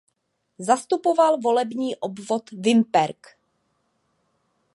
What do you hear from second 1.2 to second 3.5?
volební obvod Vimperk.